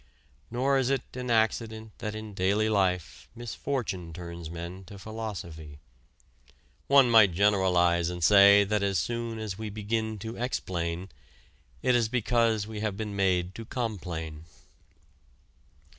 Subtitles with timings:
[0.49, 5.77] Nor is it an accident that in daily life misfortune turns men to philosophy.
[6.87, 11.09] One might generalize and say that as soon as we begin to explain,
[11.83, 14.45] it is because we have been made to complain.